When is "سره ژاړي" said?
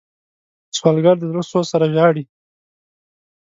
1.73-2.23